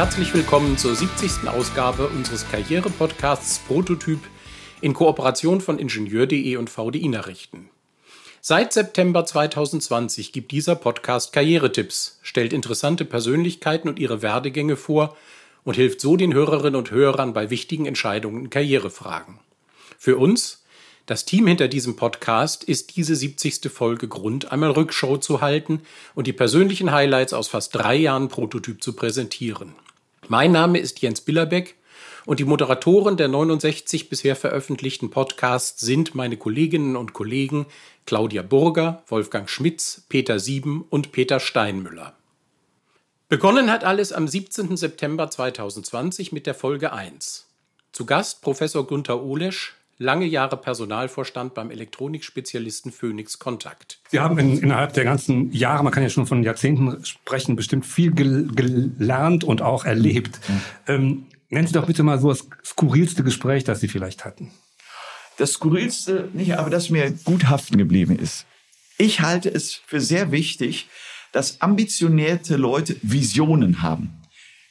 [0.00, 1.46] herzlich willkommen zur 70.
[1.46, 4.20] Ausgabe unseres Karriere-Podcasts Prototyp
[4.80, 7.68] in Kooperation von Ingenieur.de und VDI Nachrichten.
[8.40, 15.18] Seit September 2020 gibt dieser Podcast Karrieretipps, stellt interessante Persönlichkeiten und ihre Werdegänge vor
[15.64, 19.38] und hilft so den Hörerinnen und Hörern bei wichtigen Entscheidungen in Karrierefragen.
[19.98, 20.64] Für uns,
[21.04, 23.70] das Team hinter diesem Podcast ist diese 70.
[23.70, 25.82] Folge Grund, einmal Rückschau zu halten
[26.14, 29.74] und die persönlichen Highlights aus fast drei Jahren Prototyp zu präsentieren.
[30.30, 31.74] Mein Name ist Jens Billerbeck
[32.24, 37.66] und die Moderatoren der 69 bisher veröffentlichten Podcasts sind meine Kolleginnen und Kollegen
[38.06, 42.14] Claudia Burger, Wolfgang Schmitz, Peter Sieben und Peter Steinmüller.
[43.28, 44.76] Begonnen hat alles am 17.
[44.76, 47.48] September 2020 mit der Folge 1.
[47.90, 54.00] Zu Gast Professor Gunther Olesch, lange Jahre Personalvorstand beim Elektronikspezialisten Phoenix Kontakt.
[54.08, 57.84] Sie haben in, innerhalb der ganzen Jahre, man kann ja schon von Jahrzehnten sprechen, bestimmt
[57.84, 60.40] viel gel gelernt und auch erlebt.
[60.48, 60.62] Mhm.
[60.88, 64.50] Ähm, nennen Sie doch bitte mal so das skurrilste Gespräch, das Sie vielleicht hatten.
[65.36, 68.46] Das skurrilste nicht, aber das mir gut haften geblieben ist.
[68.96, 70.88] Ich halte es für sehr wichtig,
[71.32, 74.22] dass ambitionierte Leute Visionen haben.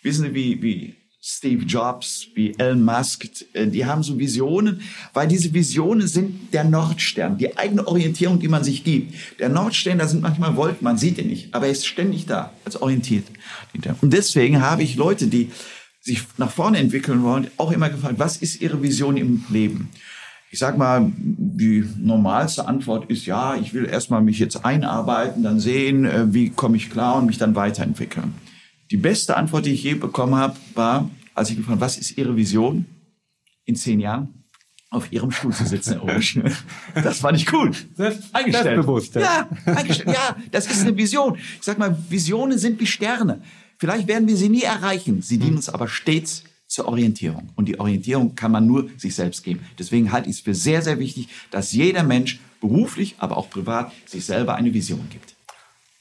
[0.02, 4.82] Wissen Sie, wie, wie Steve Jobs, wie Elon Musk, äh, die haben so Visionen,
[5.14, 9.14] weil diese Visionen sind der Nordstern, die eigene Orientierung, die man sich gibt.
[9.40, 12.54] Der Nordstern, da sind manchmal Wolken, man sieht ihn nicht, aber er ist ständig da,
[12.64, 13.26] als orientiert.
[14.02, 15.52] Und deswegen habe ich Leute, die
[16.00, 19.90] sich nach vorne entwickeln wollen, auch immer gefragt, was ist ihre Vision im Leben?
[20.52, 25.60] Ich sag mal, die normalste Antwort ist ja, ich will erstmal mich jetzt einarbeiten, dann
[25.60, 28.34] sehen, äh, wie komme ich klar und mich dann weiterentwickeln.
[28.92, 32.18] Die beste Antwort, die ich je bekommen habe, war, als ich gefragt habe, was ist
[32.18, 32.86] Ihre Vision
[33.66, 34.40] in zehn Jahren?
[34.92, 36.40] auf ihrem Stuhl zu sitzen, Herr Osch.
[36.96, 37.72] Das fand ich cool.
[38.34, 38.64] Eingestellt.
[38.64, 39.16] Selbstbewusst.
[39.16, 40.18] Ja, eingestellt.
[40.18, 41.36] Ja, das ist eine Vision.
[41.36, 43.42] Ich sag mal, Visionen sind wie Sterne.
[43.78, 45.22] Vielleicht werden wir sie nie erreichen.
[45.22, 47.50] Sie dienen uns aber stets zur Orientierung.
[47.56, 49.62] Und die Orientierung kann man nur sich selbst geben.
[49.78, 53.92] Deswegen halte ich es für sehr, sehr wichtig, dass jeder Mensch beruflich, aber auch privat
[54.06, 55.36] sich selber eine Vision gibt.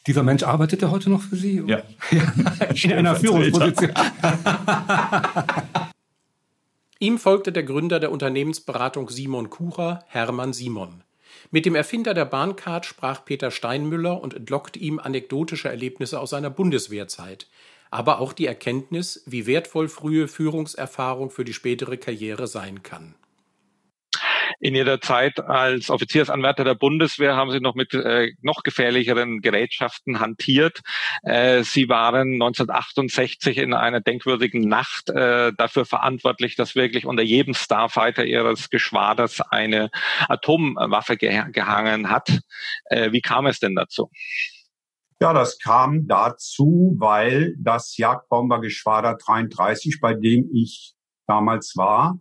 [0.09, 1.63] Dieser Mensch arbeitet er heute noch für Sie?
[1.67, 1.83] Ja.
[2.83, 3.93] In einer Führungsposition.
[6.99, 11.03] Ihm folgte der Gründer der Unternehmensberatung Simon Kucher, Hermann Simon.
[11.51, 16.49] Mit dem Erfinder der Bahncard sprach Peter Steinmüller und entlockte ihm anekdotische Erlebnisse aus seiner
[16.49, 17.47] Bundeswehrzeit,
[17.91, 23.15] aber auch die Erkenntnis, wie wertvoll frühe Führungserfahrung für die spätere Karriere sein kann.
[24.61, 30.19] In Ihrer Zeit als Offiziersanwärter der Bundeswehr haben Sie noch mit äh, noch gefährlicheren Gerätschaften
[30.19, 30.81] hantiert.
[31.23, 37.55] Äh, Sie waren 1968 in einer denkwürdigen Nacht äh, dafür verantwortlich, dass wirklich unter jedem
[37.55, 39.91] Starfighter Ihres Geschwaders eine
[40.29, 42.41] Atomwaffe ge gehangen hat.
[42.87, 44.11] Äh, wie kam es denn dazu?
[45.21, 50.95] Ja, das kam dazu, weil das Jagdbombergeschwader 33, bei dem ich
[51.27, 52.19] damals war,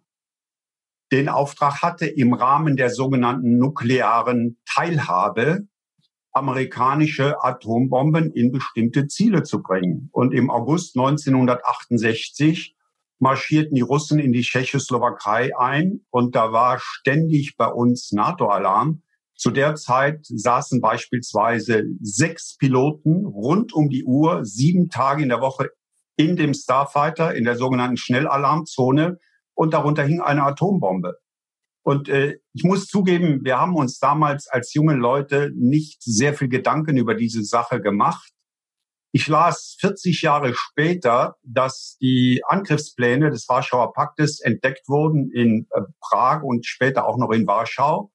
[1.11, 5.67] den Auftrag hatte, im Rahmen der sogenannten nuklearen Teilhabe
[6.33, 10.09] amerikanische Atombomben in bestimmte Ziele zu bringen.
[10.11, 12.75] Und im August 1968
[13.19, 19.01] marschierten die Russen in die Tschechoslowakei ein und da war ständig bei uns NATO-Alarm.
[19.35, 25.41] Zu der Zeit saßen beispielsweise sechs Piloten rund um die Uhr, sieben Tage in der
[25.41, 25.69] Woche
[26.15, 29.19] in dem Starfighter, in der sogenannten Schnellalarmzone
[29.57, 31.17] und darunter hing eine Atombombe.
[31.83, 36.47] Und äh, ich muss zugeben, wir haben uns damals als junge Leute nicht sehr viel
[36.47, 38.31] Gedanken über diese Sache gemacht.
[39.13, 45.81] Ich las 40 Jahre später, dass die Angriffspläne des Warschauer Paktes entdeckt wurden in äh,
[46.01, 48.11] Prag und später auch noch in Warschau.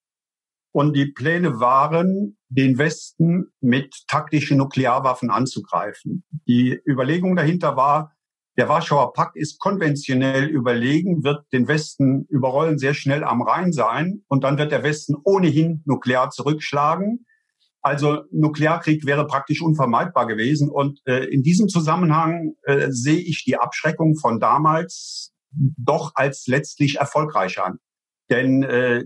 [0.70, 6.24] Und die Pläne waren, den Westen mit taktischen Nuklearwaffen anzugreifen.
[6.46, 8.14] Die Überlegung dahinter war,
[8.56, 14.22] der Warschauer Pakt ist konventionell überlegen, wird den Westen überrollen, sehr schnell am Rhein sein
[14.28, 17.24] und dann wird der Westen ohnehin nuklear zurückschlagen.
[17.80, 20.70] Also Nuklearkrieg wäre praktisch unvermeidbar gewesen.
[20.70, 26.98] Und äh, in diesem Zusammenhang äh, sehe ich die Abschreckung von damals doch als letztlich
[26.98, 27.78] erfolgreich an.
[28.30, 29.04] Denn äh,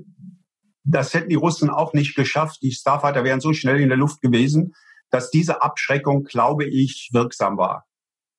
[0.85, 2.59] das hätten die Russen auch nicht geschafft.
[2.63, 4.75] Die Starfighter wären so schnell in der Luft gewesen,
[5.11, 7.87] dass diese Abschreckung, glaube ich, wirksam war.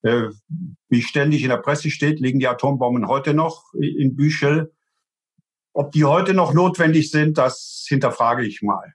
[0.03, 0.29] Äh,
[0.89, 4.73] wie ständig in der Presse steht, liegen die Atombomben heute noch in Büchel.
[5.73, 8.93] Ob die heute noch notwendig sind, das hinterfrage ich mal.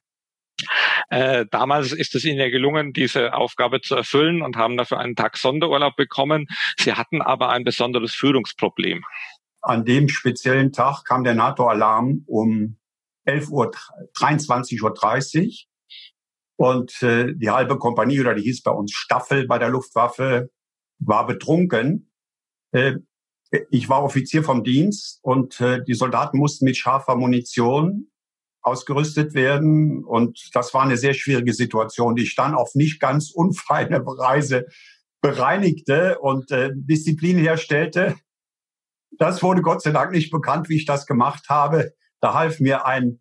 [1.10, 5.16] Äh, damals ist es Ihnen ja gelungen, diese Aufgabe zu erfüllen und haben dafür einen
[5.16, 6.46] Tag Sonderurlaub bekommen.
[6.78, 9.04] Sie hatten aber ein besonderes Führungsproblem.
[9.60, 12.78] An dem speziellen Tag kam der NATO-Alarm um
[13.24, 13.70] 11 Uhr,
[14.16, 15.52] 23.30 Uhr.
[16.56, 20.50] Und äh, die halbe Kompanie, oder die hieß bei uns Staffel bei der Luftwaffe,
[21.04, 22.10] war betrunken
[22.72, 22.96] Äh,
[23.70, 28.08] ich war Offizier vom Dienst und äh, die Soldaten mussten mit scharfer Munition
[28.62, 30.04] ausgerüstet werden.
[30.04, 34.66] Und das war eine sehr schwierige Situation, die ich dann auf nicht ganz unfeine Weise
[35.20, 38.16] bereinigte und äh, Disziplin herstellte.
[39.18, 41.92] Das wurde Gott sei Dank nicht bekannt, wie ich das gemacht habe.
[42.20, 43.20] Da half mir ein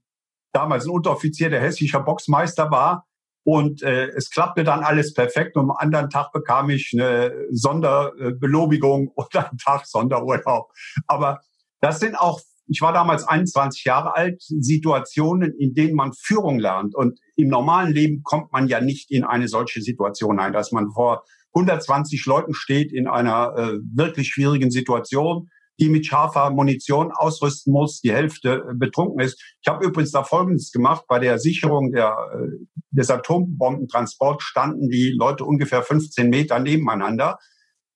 [0.54, 3.06] damals ein Unteroffizier, der hessischer Boxmeister war.
[3.44, 5.56] Und äh, es klappte dann alles perfekt.
[5.56, 10.72] Und am anderen Tag bekam ich eine Sonderbelobigung und einen Tag Sonderurlaub.
[11.08, 11.40] Aber
[11.80, 16.96] das sind auch, ich war damals 21 Jahre alt, Situationen, in denen man Führung lernt.
[16.96, 20.92] Und im normalen Leben kommt man ja nicht in eine solche Situation ein, dass man
[20.92, 21.24] vor
[21.54, 25.50] 120 Leuten steht in einer äh, wirklich schwierigen Situation
[25.82, 29.42] die mit scharfer Munition ausrüsten muss, die Hälfte äh, betrunken ist.
[29.62, 31.06] Ich habe übrigens da Folgendes gemacht.
[31.08, 37.40] Bei der Sicherung der, äh, des Atombombentransports standen die Leute ungefähr 15 Meter nebeneinander.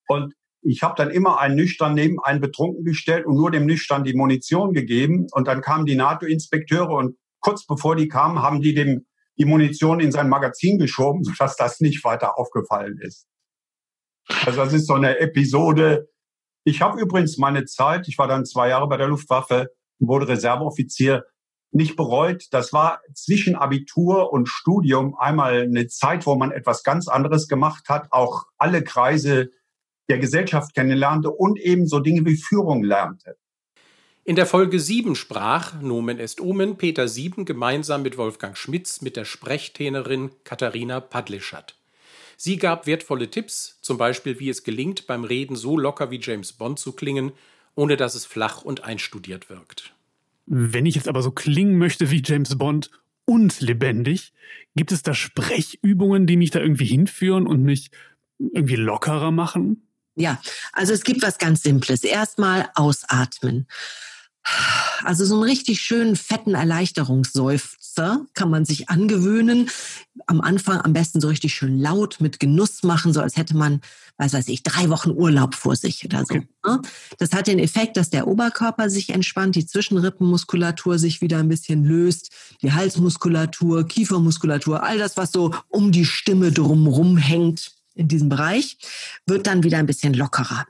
[0.07, 4.03] Und ich habe dann immer einen Nüchtern neben einen Betrunken gestellt und nur dem Nüchtern
[4.03, 5.27] die Munition gegeben.
[5.31, 9.05] Und dann kamen die NATO-Inspekteure und kurz bevor die kamen, haben die dem
[9.37, 13.27] die Munition in sein Magazin geschoben, sodass das nicht weiter aufgefallen ist.
[14.45, 16.09] Also das ist so eine Episode,
[16.65, 19.69] ich habe übrigens meine Zeit, ich war dann zwei Jahre bei der Luftwaffe,
[20.00, 21.23] wurde Reserveoffizier,
[21.71, 22.47] nicht bereut.
[22.51, 27.88] Das war zwischen Abitur und Studium einmal eine Zeit, wo man etwas ganz anderes gemacht
[27.88, 29.51] hat, auch alle Kreise
[30.09, 33.38] der Gesellschaft kennenlernte und eben so Dinge wie Führung lernte.
[34.23, 39.18] In der Folge 7 sprach, Nomen est Omen, Peter Sieben gemeinsam mit Wolfgang Schmitz mit
[39.18, 41.75] der Sprechtränerin Katharina Padlischat.
[42.37, 46.53] Sie gab wertvolle Tipps, zum Beispiel wie es gelingt, beim Reden so locker wie James
[46.53, 47.31] Bond zu klingen,
[47.75, 49.93] ohne dass es flach und einstudiert wirkt.
[50.45, 52.91] Wenn ich jetzt aber so klingen möchte wie James Bond
[53.25, 54.33] und lebendig,
[54.75, 57.89] gibt es da Sprechübungen, die mich da irgendwie hinführen und mich
[58.39, 59.87] irgendwie lockerer machen?
[60.15, 60.41] Ja,
[60.71, 62.03] also es gibt was ganz Simples.
[62.03, 63.67] Erstmal ausatmen.
[65.03, 69.69] Also so einen richtig schönen fetten Erleichterungsseufzer kann man sich angewöhnen.
[70.27, 73.81] Am Anfang am besten so richtig schön laut mit Genuss machen, so als hätte man,
[74.18, 76.36] was weiß ich, drei Wochen Urlaub vor sich oder so.
[76.36, 76.47] Okay.
[76.65, 76.81] Ne?
[77.18, 81.83] Das hat den Effekt, dass der Oberkörper sich entspannt, die Zwischenrippenmuskulatur sich wieder ein bisschen
[81.83, 82.31] löst,
[82.62, 88.77] die Halsmuskulatur, Kiefermuskulatur, all das, was so um die Stimme drumrum hängt in diesem Bereich,
[89.25, 90.65] wird dann wieder ein bisschen lockerer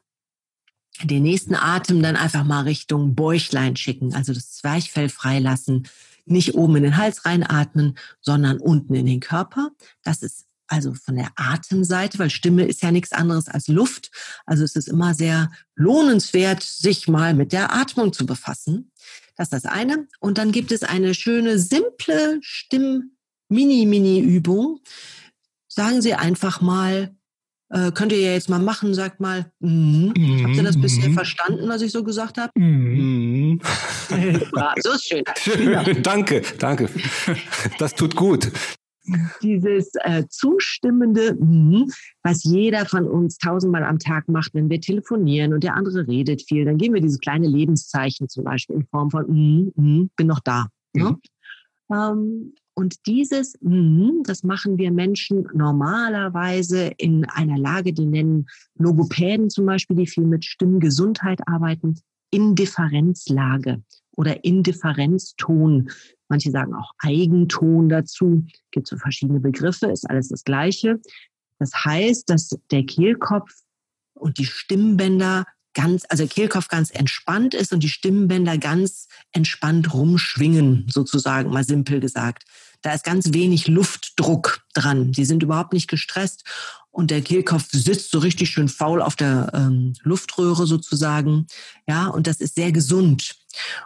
[1.03, 5.87] den nächsten Atem dann einfach mal Richtung Bäuchlein schicken, also das Zwerchfell freilassen,
[6.25, 9.71] nicht oben in den Hals reinatmen, sondern unten in den Körper.
[10.03, 14.09] Das ist also von der Atemseite, weil Stimme ist ja nichts anderes als Luft.
[14.45, 18.91] Also es ist immer sehr lohnenswert, sich mal mit der Atmung zu befassen.
[19.37, 20.07] Das ist das eine.
[20.19, 24.79] Und dann gibt es eine schöne, simple Stimm-Mini-Mini-Übung.
[25.67, 27.15] Sagen Sie einfach mal
[27.75, 30.13] äh, könnt ihr ja jetzt mal machen, sagt mal, mm.
[30.17, 30.43] Mm.
[30.43, 31.13] habt ihr das bisher mm.
[31.13, 32.51] verstanden, was ich so gesagt habe?
[32.57, 33.59] Mm.
[34.81, 35.23] so ist schön.
[35.37, 36.01] schön.
[36.03, 36.89] Danke, danke.
[37.77, 38.51] Das tut gut.
[39.41, 41.91] Dieses äh, zustimmende, mm,
[42.23, 46.43] was jeder von uns tausendmal am Tag macht, wenn wir telefonieren und der andere redet
[46.47, 50.27] viel, dann geben wir dieses kleine Lebenszeichen zum Beispiel in Form von, mm, mm, bin
[50.27, 50.67] noch da.
[50.93, 51.17] Ne?
[51.91, 59.49] Ähm, und dieses, mhm, das machen wir Menschen normalerweise in einer Lage, die nennen Logopäden
[59.49, 61.97] zum Beispiel, die viel mit Stimmgesundheit arbeiten,
[62.31, 63.81] Indifferenzlage
[64.17, 65.89] oder Indifferenzton.
[66.27, 68.45] Manche sagen auch Eigenton dazu.
[68.71, 70.99] Gibt so verschiedene Begriffe, ist alles das Gleiche.
[71.59, 73.53] Das heißt, dass der Kehlkopf
[74.15, 80.87] und die Stimmbänder ganz, also Kehlkopf ganz entspannt ist und die Stimmbänder ganz entspannt rumschwingen,
[80.89, 82.43] sozusagen, mal simpel gesagt.
[82.85, 85.11] Da ist ganz wenig Luftdruck dran.
[85.11, 86.43] Die sind überhaupt nicht gestresst
[86.91, 91.47] und der Kehlkopf sitzt so richtig schön faul auf der ähm, Luftröhre sozusagen.
[91.87, 93.37] Ja, und das ist sehr gesund.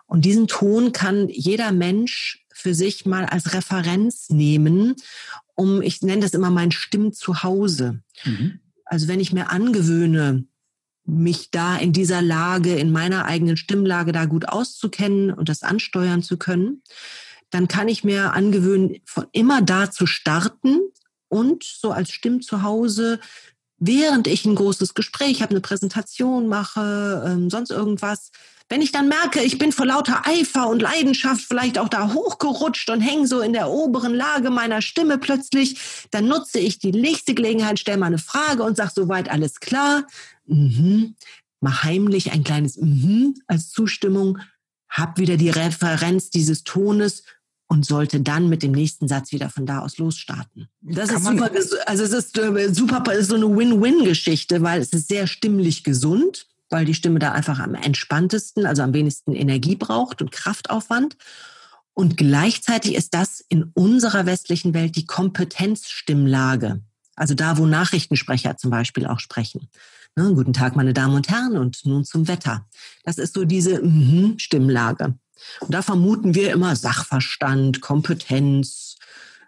[0.05, 4.97] Und diesen Ton kann jeder Mensch für sich mal als Referenz nehmen,
[5.55, 8.01] um, ich nenne das immer mein Stimmzuhause.
[8.25, 8.59] Mhm.
[8.83, 10.43] Also wenn ich mir angewöhne,
[11.05, 16.21] mich da in dieser Lage, in meiner eigenen Stimmlage da gut auszukennen und das ansteuern
[16.21, 16.81] zu können,
[17.49, 20.79] dann kann ich mir angewöhnen, von immer da zu starten
[21.27, 23.19] und so als Stimmzuhause,
[23.77, 28.31] während ich ein großes Gespräch habe, eine Präsentation mache, ähm, sonst irgendwas,
[28.69, 32.89] wenn ich dann merke, ich bin vor lauter Eifer und Leidenschaft vielleicht auch da hochgerutscht
[32.91, 37.33] und hänge so in der oberen Lage meiner Stimme plötzlich, dann nutze ich die nächste
[37.33, 40.05] Gelegenheit, stelle mal eine Frage und sage soweit alles klar.
[40.45, 41.15] Mhm.
[41.61, 44.37] Mach heimlich ein kleines Mhm als Zustimmung,
[44.87, 47.23] hab wieder die Referenz dieses Tones
[47.69, 50.67] und sollte dann mit dem nächsten Satz wieder von da aus losstarten.
[50.81, 51.51] Das Kann ist super,
[51.85, 56.49] also es ist äh, super, ist so eine Win-Win-Geschichte, weil es ist sehr stimmlich gesund
[56.69, 61.17] weil die Stimme da einfach am entspanntesten, also am wenigsten Energie braucht und Kraftaufwand.
[61.93, 66.81] Und gleichzeitig ist das in unserer westlichen Welt die Kompetenzstimmlage.
[67.15, 69.67] Also da, wo Nachrichtensprecher zum Beispiel auch sprechen.
[70.15, 72.67] Ne, guten Tag, meine Damen und Herren, und nun zum Wetter.
[73.03, 75.15] Das ist so diese mm Stimmlage.
[75.61, 78.97] Und da vermuten wir immer Sachverstand, Kompetenz,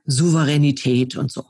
[0.06, 1.46] Souveränität und so.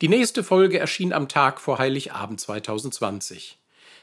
[0.00, 3.58] Die nächste Folge erschien am Tag vor Heiligabend 2020.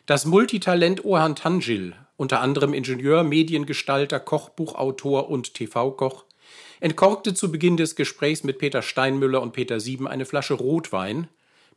[0.06, 6.26] Das Multitalent Ohan Tangil, unter anderem Ingenieur, Mediengestalter, Kochbuchautor und TV-Koch,
[6.80, 11.28] entkorkte zu Beginn des Gesprächs mit Peter Steinmüller und Peter Sieben eine Flasche Rotwein,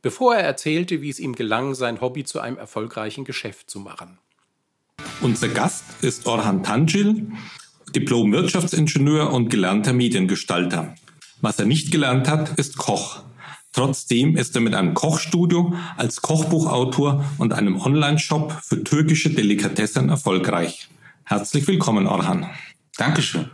[0.05, 4.19] bevor er erzählte, wie es ihm gelang, sein Hobby zu einem erfolgreichen Geschäft zu machen.
[5.21, 7.31] Unser Gast ist Orhan Tangil,
[7.95, 10.93] Diplom-Wirtschaftsingenieur und gelernter Mediengestalter.
[11.41, 13.23] Was er nicht gelernt hat, ist Koch.
[13.73, 20.87] Trotzdem ist er mit einem Kochstudio als Kochbuchautor und einem Online-Shop für türkische Delikatessen erfolgreich.
[21.23, 22.47] Herzlich willkommen, Orhan.
[22.95, 23.49] Dankeschön.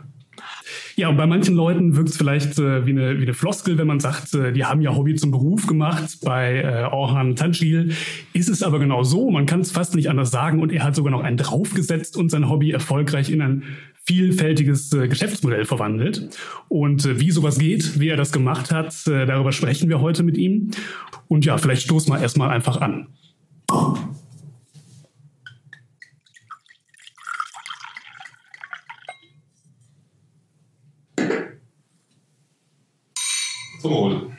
[0.96, 3.86] Ja, und bei manchen Leuten wirkt es vielleicht äh, wie, eine, wie eine Floskel, wenn
[3.86, 6.18] man sagt, äh, die haben ja Hobby zum Beruf gemacht.
[6.22, 7.94] Bei äh, Orhan Tanschil
[8.32, 9.30] ist es aber genau so.
[9.30, 10.60] Man kann es fast nicht anders sagen.
[10.60, 13.62] Und er hat sogar noch einen draufgesetzt und sein Hobby erfolgreich in ein
[14.04, 16.28] vielfältiges äh, Geschäftsmodell verwandelt.
[16.68, 20.22] Und äh, wie sowas geht, wie er das gemacht hat, äh, darüber sprechen wir heute
[20.22, 20.70] mit ihm.
[21.28, 23.06] Und ja, vielleicht stoßen wir erstmal einfach an.
[33.82, 34.30] Zum Wohl.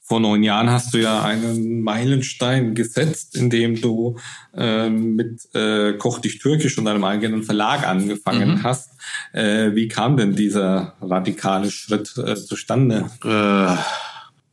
[0.00, 4.18] Vor neun Jahren hast du ja einen Meilenstein gesetzt, indem du
[4.54, 8.62] äh, mit äh, Koch dich Türkisch und einem eigenen Verlag angefangen mhm.
[8.62, 8.92] hast.
[9.32, 13.10] Äh, wie kam denn dieser radikale Schritt äh, zustande?
[13.24, 13.76] Äh,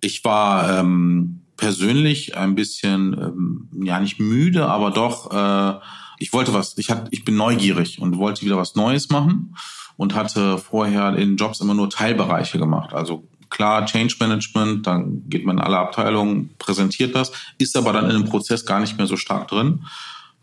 [0.02, 5.80] ich war ähm, persönlich ein bisschen, ähm, ja nicht müde, aber doch, äh,
[6.20, 9.56] ich wollte was, ich, hat, ich bin neugierig und wollte wieder was Neues machen
[10.00, 12.94] und hatte vorher in Jobs immer nur Teilbereiche gemacht.
[12.94, 18.10] Also klar, Change Management, dann geht man in alle Abteilungen, präsentiert das, ist aber dann
[18.10, 19.84] in dem Prozess gar nicht mehr so stark drin.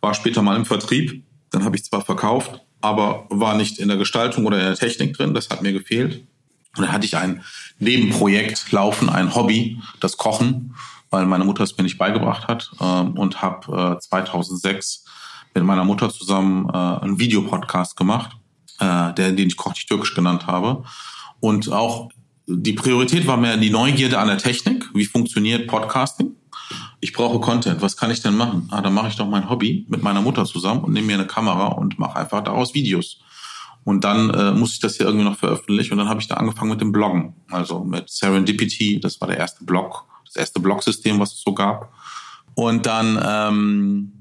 [0.03, 3.97] War später mal im Vertrieb, dann habe ich zwar verkauft, aber war nicht in der
[3.97, 6.27] Gestaltung oder in der Technik drin, das hat mir gefehlt.
[6.77, 7.43] Und dann hatte ich ein
[7.79, 10.75] Nebenprojekt laufen, ein Hobby, das Kochen,
[11.09, 15.07] weil meine Mutter es mir nicht beigebracht hat ähm, und habe 2006
[15.55, 18.37] mit meiner Mutter zusammen äh, einen Videopodcast gemacht
[18.81, 20.85] äh, der, den ich Koch Türkisch genannt habe.
[21.41, 22.11] Und auch
[22.47, 24.89] die Priorität war mehr die Neugierde an der Technik.
[24.95, 26.37] Wie funktioniert Podcasting?
[27.01, 27.83] Ich brauche Content.
[27.83, 28.69] Was kann ich denn machen?
[28.71, 31.27] Ah, dann mache ich doch mein Hobby mit meiner Mutter zusammen und nehme mir eine
[31.27, 33.19] Kamera und mache einfach daraus Videos.
[33.85, 35.93] Und dann äh, muss ich das hier irgendwie noch veröffentlichen.
[35.93, 37.35] Und dann habe ich da angefangen mit dem Bloggen.
[37.51, 38.99] Also mit Serendipity.
[38.99, 41.93] Das war der erste Blog, das erste Blogsystem, was es so gab.
[42.55, 44.16] Und dann ähm, äh,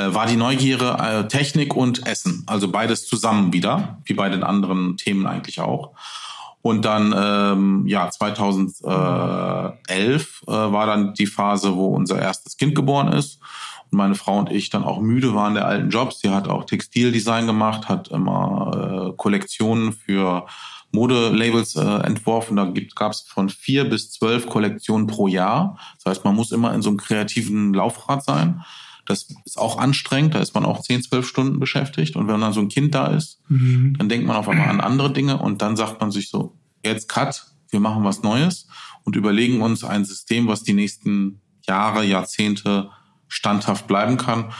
[0.00, 4.96] war die Neugierde äh, Technik und Essen, also beides zusammen wieder, wie bei den anderen
[4.96, 5.94] Themen eigentlich auch.
[6.64, 13.12] Und dann, ähm, ja, 2011 äh, war dann die Phase, wo unser erstes Kind geboren
[13.12, 13.38] ist.
[13.90, 16.20] Und meine Frau und ich dann auch müde waren der alten Jobs.
[16.20, 20.46] Sie hat auch Textildesign gemacht, hat immer äh, Kollektionen für
[20.90, 22.56] Modelabels äh, entworfen.
[22.56, 25.78] Da gab es von vier bis zwölf Kollektionen pro Jahr.
[26.02, 28.64] Das heißt, man muss immer in so einem kreativen Laufrad sein.
[29.06, 32.16] Das ist auch anstrengend, da ist man auch 10, 12 Stunden beschäftigt.
[32.16, 33.96] Und wenn dann so ein Kind da ist, mhm.
[33.98, 37.08] dann denkt man auf einmal an andere Dinge und dann sagt man sich so, jetzt
[37.08, 38.66] cut, wir machen was Neues
[39.04, 42.90] und überlegen uns ein System, was die nächsten Jahre, Jahrzehnte
[43.28, 44.52] standhaft bleiben kann.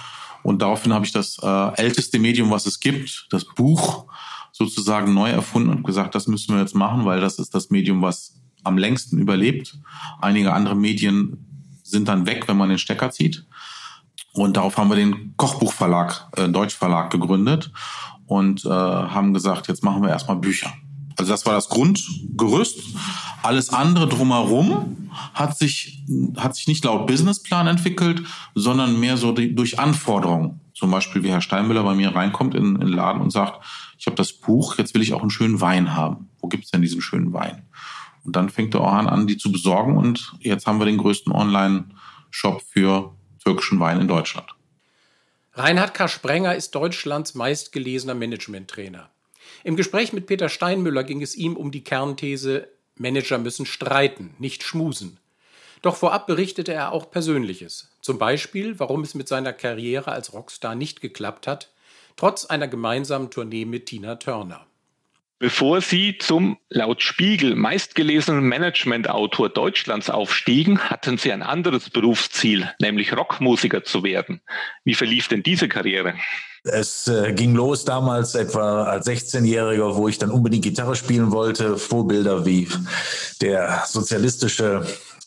[0.42, 4.06] Und daraufhin habe ich das äh, älteste Medium, was es gibt, das Buch,
[4.52, 8.02] sozusagen neu erfunden und gesagt, das müssen wir jetzt machen, weil das ist das Medium,
[8.02, 9.78] was am längsten überlebt.
[10.20, 13.46] Einige andere Medien sind dann weg, wenn man den Stecker zieht.
[14.34, 17.70] Und darauf haben wir den Kochbuchverlag, äh, Deutschverlag gegründet
[18.26, 20.72] und äh, haben gesagt, jetzt machen wir erstmal Bücher.
[21.16, 22.80] Also das war das Grundgerüst.
[23.42, 26.02] Alles andere drumherum hat sich,
[26.36, 28.22] hat sich nicht laut Businessplan entwickelt,
[28.56, 30.60] sondern mehr so die, durch Anforderungen.
[30.74, 33.64] Zum Beispiel, wie Herr Steinmüller bei mir reinkommt in, in den Laden und sagt,
[33.96, 36.28] ich habe das Buch, jetzt will ich auch einen schönen Wein haben.
[36.40, 37.62] Wo gibt's denn diesen schönen Wein?
[38.24, 41.32] Und dann fängt der Orhan an, die zu besorgen und jetzt haben wir den größten
[41.32, 43.14] Online-Shop für
[43.44, 44.48] türkischen Wein in Deutschland.
[45.52, 46.08] Reinhard K.
[46.08, 49.10] Sprenger ist Deutschlands meistgelesener Management-Trainer.
[49.62, 54.62] Im Gespräch mit Peter Steinmüller ging es ihm um die Kernthese, Manager müssen streiten, nicht
[54.62, 55.18] schmusen.
[55.82, 57.90] Doch vorab berichtete er auch Persönliches.
[58.00, 61.70] Zum Beispiel, warum es mit seiner Karriere als Rockstar nicht geklappt hat,
[62.16, 64.66] trotz einer gemeinsamen Tournee mit Tina Turner.
[65.40, 73.16] Bevor Sie zum laut Spiegel meistgelesenen Management-Autor Deutschlands aufstiegen, hatten Sie ein anderes Berufsziel, nämlich
[73.16, 74.40] Rockmusiker zu werden.
[74.84, 76.14] Wie verlief denn diese Karriere?
[76.62, 81.76] Es äh, ging los damals etwa als 16-Jähriger, wo ich dann unbedingt Gitarre spielen wollte.
[81.76, 82.68] Vorbilder wie
[83.42, 84.86] der sozialistische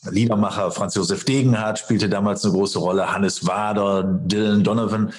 [0.09, 5.13] Liedermacher Franz Josef Degenhardt spielte damals eine große Rolle, Hannes Wader, Dylan Donovan.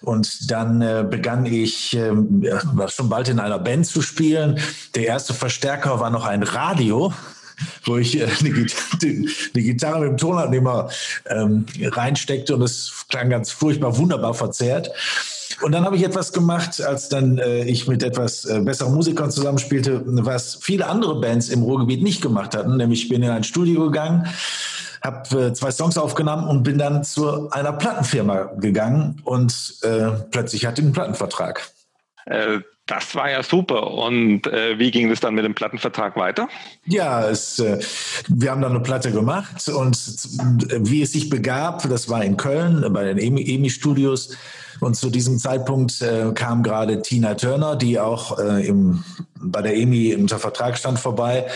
[0.00, 2.12] Und dann äh, begann ich, äh,
[2.88, 4.58] schon bald in einer Band zu spielen.
[4.94, 7.12] Der erste Verstärker war noch ein Radio
[7.84, 10.90] wo ich äh, eine, Gitarre, eine, Gitarre mit dem Tonabnehmer
[11.26, 14.90] ähm, reinsteckte und es klang ganz furchtbar wunderbar verzerrt.
[15.62, 19.30] Und dann habe ich etwas gemacht, als dann äh, ich mit etwas äh, besseren Musikern
[19.30, 22.76] zusammenspielte, was viele andere Bands im Ruhrgebiet nicht gemacht hatten.
[22.76, 24.26] Nämlich ich bin in ein Studio gegangen,
[25.02, 30.66] habe äh, zwei Songs aufgenommen und bin dann zu einer Plattenfirma gegangen und äh, plötzlich
[30.66, 31.68] hatte ich einen Plattenvertrag.
[32.26, 33.92] Äh, das war ja super.
[33.92, 36.48] Und äh, wie ging es dann mit dem Plattenvertrag weiter?
[36.86, 37.78] Ja, es, äh,
[38.28, 39.94] wir haben dann eine Platte gemacht und
[40.70, 44.36] äh, wie es sich begab, das war in Köln bei den EMI-Studios.
[44.80, 49.76] Und zu diesem Zeitpunkt äh, kam gerade Tina Turner, die auch äh, im, bei der
[49.76, 51.46] EMI unter Vertrag stand, vorbei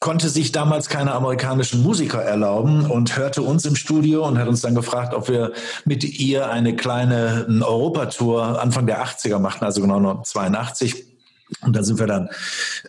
[0.00, 4.62] konnte sich damals keine amerikanischen Musiker erlauben und hörte uns im Studio und hat uns
[4.62, 5.52] dann gefragt, ob wir
[5.84, 11.09] mit ihr eine kleine Europatour Anfang der 80er machten, also genau 82.
[11.62, 12.28] Und da sind wir dann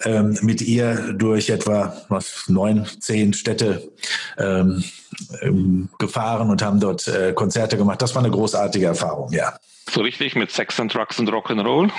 [0.04, 3.92] ähm, mit ihr durch etwa was, neun, zehn Städte
[4.38, 4.84] ähm,
[5.42, 8.02] ähm, gefahren und haben dort äh, Konzerte gemacht.
[8.02, 9.54] Das war eine großartige Erfahrung, ja.
[9.90, 11.90] So richtig mit Sex and Drugs und Rock'n'Roll?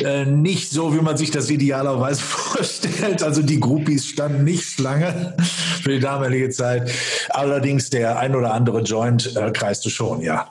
[0.00, 3.22] Äh, nicht so, wie man sich das idealerweise vorstellt.
[3.22, 5.36] Also die Groupies standen nicht Schlange
[5.82, 6.90] für die damalige Zeit.
[7.28, 10.48] Allerdings der ein oder andere Joint äh, kreiste schon, ja.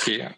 [0.00, 0.28] Okay.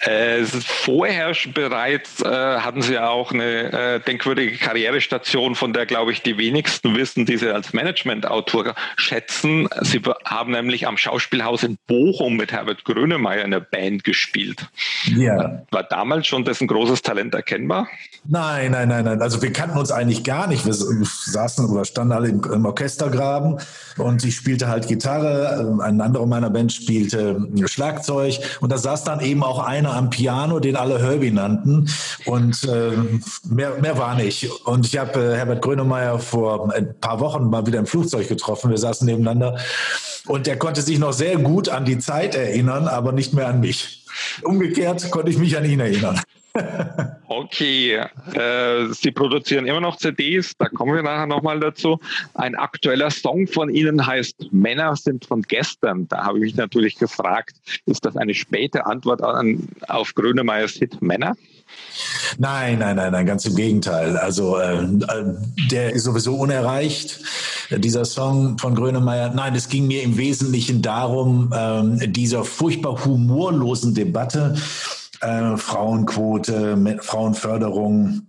[0.00, 6.12] Äh, vorher bereits äh, hatten Sie ja auch eine äh, denkwürdige Karrierestation, von der, glaube
[6.12, 9.68] ich, die wenigsten wissen, die Sie als Management-Autor schätzen.
[9.82, 14.68] Sie haben nämlich am Schauspielhaus in Bochum mit Herbert Grönemeyer in der Band gespielt.
[15.04, 15.62] Ja.
[15.70, 17.86] War damals schon dessen großes Talent erkennbar?
[18.26, 19.20] Nein, nein, nein, nein.
[19.20, 20.64] Also wir kannten uns eigentlich gar nicht.
[20.64, 23.60] Wir saßen oder standen alle im, im Orchestergraben
[23.98, 25.78] und ich spielte halt Gitarre.
[25.82, 30.60] Ein anderer meiner Band spielte Schlagzeug und da saß dann eben auch einer am Piano,
[30.60, 31.88] den alle Herbie nannten.
[32.24, 32.92] Und äh,
[33.48, 34.50] mehr, mehr war nicht.
[34.64, 38.70] Und ich habe äh, Herbert Grönemeyer vor ein paar Wochen mal wieder im Flugzeug getroffen.
[38.70, 39.58] Wir saßen nebeneinander.
[40.26, 43.60] Und der konnte sich noch sehr gut an die Zeit erinnern, aber nicht mehr an
[43.60, 44.04] mich.
[44.42, 46.20] Umgekehrt konnte ich mich an ihn erinnern.
[47.28, 52.00] Okay, äh, Sie produzieren immer noch CDs, da kommen wir nachher nochmal dazu.
[52.34, 56.08] Ein aktueller Song von Ihnen heißt Männer sind von gestern.
[56.08, 57.54] Da habe ich mich natürlich gefragt,
[57.86, 61.36] ist das eine späte Antwort an, auf Grönemeyers Hit Männer?
[62.38, 64.16] Nein, nein, nein, nein, ganz im Gegenteil.
[64.16, 64.86] Also äh,
[65.70, 67.20] der ist sowieso unerreicht,
[67.70, 69.30] dieser Song von Grönemeyer.
[69.30, 74.56] Nein, es ging mir im Wesentlichen darum, äh, dieser furchtbar humorlosen Debatte,
[75.20, 78.26] äh, Frauenquote, Frauenförderung,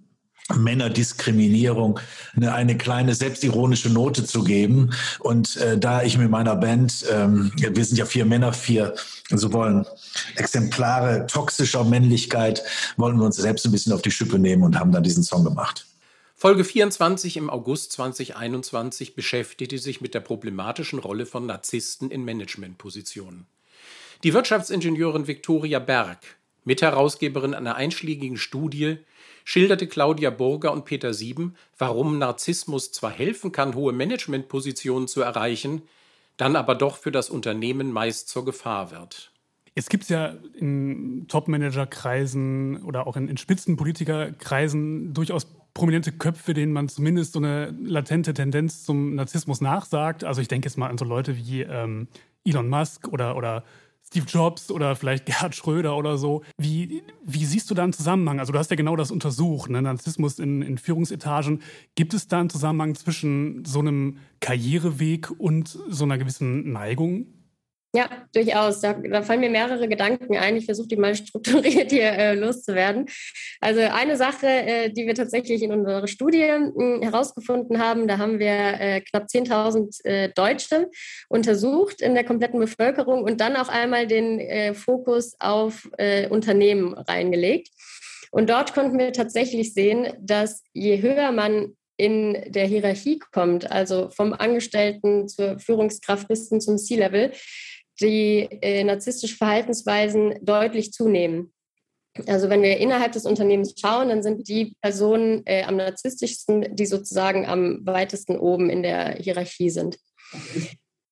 [0.57, 1.99] Männerdiskriminierung
[2.35, 4.91] eine, eine kleine selbstironische Note zu geben.
[5.19, 8.95] Und äh, da ich mit meiner Band, ähm, wir sind ja vier Männer, vier,
[9.29, 9.85] so wollen
[10.35, 12.63] Exemplare toxischer Männlichkeit,
[12.97, 15.43] wollen wir uns selbst ein bisschen auf die Schippe nehmen und haben dann diesen Song
[15.43, 15.85] gemacht.
[16.35, 23.45] Folge 24 im August 2021 beschäftigte sich mit der problematischen Rolle von Narzissten in Managementpositionen.
[24.23, 26.17] Die Wirtschaftsingenieurin Viktoria Berg
[26.63, 28.97] Mitherausgeberin einer einschlägigen Studie,
[29.43, 35.81] schilderte Claudia Burger und Peter Sieben, warum Narzissmus zwar helfen kann, hohe Managementpositionen zu erreichen,
[36.37, 39.31] dann aber doch für das Unternehmen meist zur Gefahr wird.
[39.73, 46.89] Es gibt ja in Top-Manager-Kreisen oder auch in, in Spitzenpolitiker-Kreisen durchaus prominente Köpfe, denen man
[46.89, 50.25] zumindest so eine latente Tendenz zum Narzissmus nachsagt.
[50.25, 52.07] Also ich denke jetzt mal an so Leute wie ähm,
[52.43, 53.63] Elon Musk oder, oder
[54.11, 56.43] Steve Jobs oder vielleicht Gerhard Schröder oder so.
[56.57, 58.41] Wie, wie siehst du da einen Zusammenhang?
[58.41, 59.81] Also du hast ja genau das untersucht, ne?
[59.81, 61.61] Narzissmus in, in Führungsetagen.
[61.95, 67.27] Gibt es da einen Zusammenhang zwischen so einem Karriereweg und so einer gewissen Neigung?
[67.93, 68.79] Ja, durchaus.
[68.79, 70.55] Da, da, fallen mir mehrere Gedanken ein.
[70.55, 73.07] Ich versuche die mal strukturiert hier äh, loszuwerden.
[73.59, 78.39] Also eine Sache, äh, die wir tatsächlich in unserer Studie äh, herausgefunden haben, da haben
[78.39, 80.89] wir äh, knapp 10.000 äh, Deutsche
[81.27, 85.89] untersucht in der kompletten Bevölkerung und dann auch einmal den äh, Fokus auf
[86.29, 87.69] Unternehmen reingelegt.
[88.31, 94.09] Und dort konnten wir tatsächlich sehen, dass je höher man in der Hierarchie kommt, also
[94.09, 97.31] vom Angestellten zur Führungskraft bis hin zum C-Level,
[98.01, 101.53] die äh, narzisstischen Verhaltensweisen deutlich zunehmen.
[102.27, 106.85] Also wenn wir innerhalb des Unternehmens schauen, dann sind die Personen äh, am narzisstischsten, die
[106.85, 109.97] sozusagen am weitesten oben in der Hierarchie sind.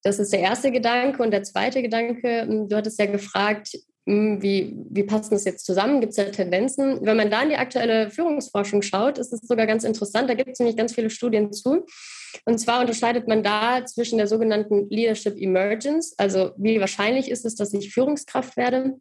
[0.03, 1.23] Das ist der erste Gedanke.
[1.23, 5.65] Und der zweite Gedanke, hm, du hattest ja gefragt, hm, wie, wie passt das jetzt
[5.65, 6.01] zusammen?
[6.01, 6.99] Gibt es da Tendenzen?
[7.05, 10.29] Wenn man da in die aktuelle Führungsforschung schaut, ist es sogar ganz interessant.
[10.29, 11.85] Da gibt es nämlich ganz viele Studien zu.
[12.45, 17.55] Und zwar unterscheidet man da zwischen der sogenannten Leadership Emergence, also wie wahrscheinlich ist es,
[17.55, 18.99] dass ich Führungskraft werde,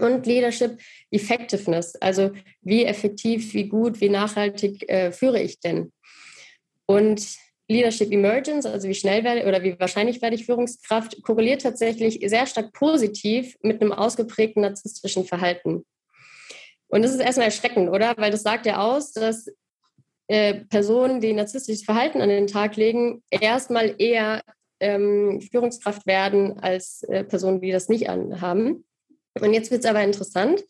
[0.00, 2.30] und Leadership Effectiveness, also
[2.62, 5.92] wie effektiv, wie gut, wie nachhaltig äh, führe ich denn?
[6.86, 7.26] Und
[7.68, 12.46] Leadership Emergence, also wie schnell werde oder wie wahrscheinlich werde ich Führungskraft, korreliert tatsächlich sehr
[12.46, 15.84] stark positiv mit einem ausgeprägten narzisstischen Verhalten.
[16.88, 18.14] Und das ist erstmal erschreckend, oder?
[18.18, 19.46] Weil das sagt ja aus, dass
[20.28, 24.42] äh, Personen, die narzisstisches Verhalten an den Tag legen, erstmal eher
[24.80, 28.84] ähm, Führungskraft werden als äh, Personen, die das nicht anhaben.
[29.40, 30.62] Und jetzt wird es aber interessant,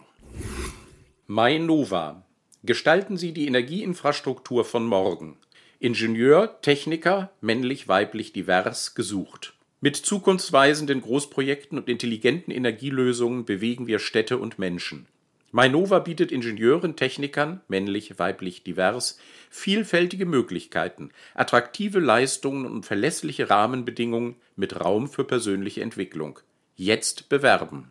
[1.27, 2.25] MyNova.
[2.63, 5.38] Gestalten Sie die Energieinfrastruktur von morgen.
[5.82, 9.54] Ingenieur, Techniker, männlich, weiblich, divers, gesucht.
[9.80, 15.08] Mit zukunftsweisenden Großprojekten und intelligenten Energielösungen bewegen wir Städte und Menschen.
[15.52, 24.82] Mainova bietet Ingenieuren, Technikern, männlich, weiblich, divers, vielfältige Möglichkeiten, attraktive Leistungen und verlässliche Rahmenbedingungen mit
[24.82, 26.42] Raum für persönliche Entwicklung.
[26.76, 27.89] Jetzt bewerben.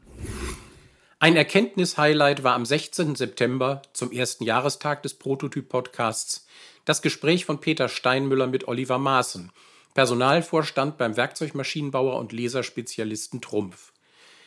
[1.21, 3.17] Ein Erkenntnis-Highlight war am 16.
[3.17, 6.47] September zum ersten Jahrestag des Prototyp-Podcasts
[6.89, 9.53] das Gespräch von Peter Steinmüller mit Oliver Maaßen,
[9.93, 13.93] Personalvorstand beim Werkzeugmaschinenbauer und Laserspezialisten Trumpf.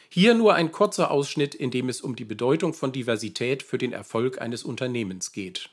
[0.09, 3.93] Hier nur ein kurzer Ausschnitt, in dem es um die Bedeutung von Diversität für den
[3.93, 5.69] Erfolg eines Unternehmens geht.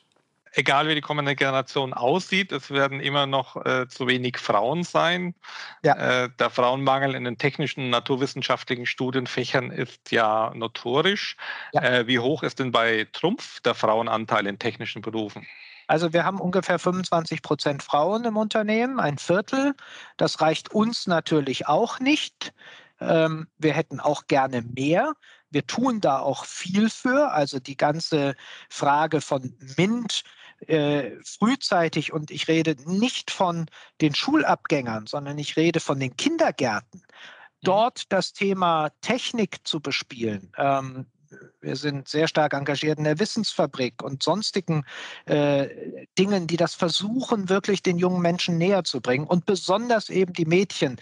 [0.51, 5.33] Egal wie die kommende Generation aussieht, es werden immer noch äh, zu wenig Frauen sein.
[5.83, 6.25] Ja.
[6.25, 11.35] Äh, der Frauenmangel in den technischen und naturwissenschaftlichen Studienfächern ist ja notorisch.
[11.73, 11.81] Ja.
[11.81, 15.47] Äh, wie hoch ist denn bei Trumpf der Frauenanteil in technischen Berufen?
[15.89, 19.73] Also wir haben ungefähr 25 Prozent Frauen im Unternehmen, ein Viertel.
[20.17, 22.53] Das reicht uns natürlich auch nicht.
[22.99, 25.13] Ähm, wir hätten auch gerne mehr.
[25.49, 27.31] Wir tun da auch viel für.
[27.31, 28.35] Also die ganze
[28.69, 30.21] Frage von MINT
[30.67, 33.65] äh, frühzeitig, und ich rede nicht von
[33.99, 37.63] den Schulabgängern, sondern ich rede von den Kindergärten, mhm.
[37.63, 40.51] dort das Thema Technik zu bespielen.
[40.55, 41.07] Ähm,
[41.61, 44.85] wir sind sehr stark engagiert in der Wissensfabrik und sonstigen
[45.25, 45.67] äh,
[46.17, 50.45] Dingen, die das versuchen, wirklich den jungen Menschen näher zu bringen und besonders eben die
[50.45, 50.97] Mädchen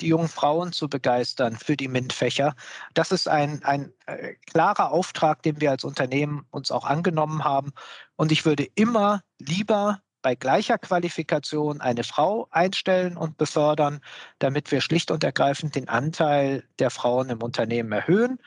[0.00, 2.54] die jungen Frauen zu begeistern für die MINT-Fächer.
[2.94, 7.72] Das ist ein, ein äh, klarer Auftrag, den wir als Unternehmen uns auch angenommen haben.
[8.16, 14.00] Und ich würde immer lieber bei gleicher Qualifikation eine Frau einstellen und befördern,
[14.38, 18.38] damit wir schlicht und ergreifend den Anteil der Frauen im Unternehmen erhöhen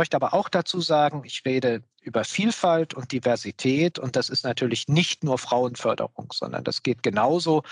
[0.00, 4.88] möchte aber auch dazu sagen, ich rede über Vielfalt und Diversität und das ist natürlich
[4.88, 7.64] nicht nur Frauenförderung, sondern das geht genauso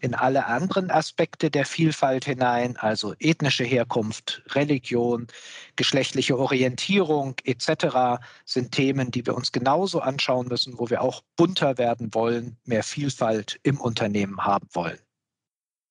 [0.00, 5.28] in alle anderen Aspekte der Vielfalt hinein, also ethnische Herkunft, Religion,
[5.76, 8.20] geschlechtliche Orientierung etc.
[8.44, 12.82] sind Themen, die wir uns genauso anschauen müssen, wo wir auch bunter werden wollen, mehr
[12.82, 14.98] Vielfalt im Unternehmen haben wollen.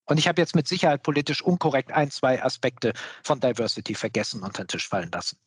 [0.07, 2.91] Und ich habe jetzt mit Sicherheit politisch unkorrekt ein, zwei Aspekte
[3.23, 5.37] von Diversity vergessen und den Tisch fallen lassen.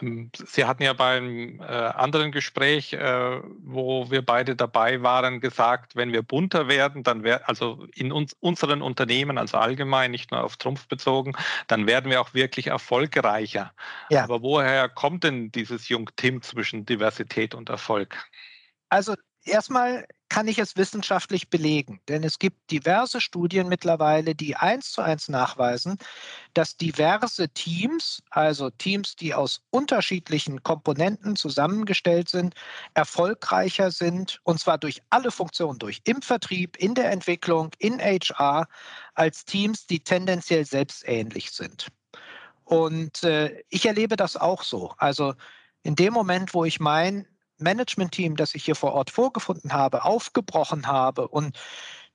[0.00, 5.96] Ähm, Sie hatten ja beim äh, anderen Gespräch, äh, wo wir beide dabei waren, gesagt,
[5.96, 10.44] wenn wir bunter werden, dann wäre also in uns, unseren Unternehmen, also allgemein, nicht nur
[10.44, 11.34] auf Trumpf bezogen,
[11.66, 13.72] dann werden wir auch wirklich erfolgreicher.
[14.10, 14.24] Ja.
[14.24, 18.16] Aber woher kommt denn dieses Jungtim zwischen Diversität und Erfolg?
[18.88, 24.92] Also erstmal kann ich es wissenschaftlich belegen, denn es gibt diverse Studien mittlerweile, die eins
[24.92, 25.98] zu eins nachweisen,
[26.54, 32.54] dass diverse Teams, also Teams, die aus unterschiedlichen Komponenten zusammengestellt sind,
[32.94, 38.68] erfolgreicher sind, und zwar durch alle Funktionen, durch im Vertrieb, in der Entwicklung, in HR,
[39.14, 41.88] als Teams, die tendenziell selbstähnlich sind.
[42.64, 44.94] Und äh, ich erlebe das auch so.
[44.98, 45.34] Also
[45.82, 47.26] in dem Moment, wo ich mein
[47.60, 51.58] Management-Team, das ich hier vor Ort vorgefunden habe, aufgebrochen habe und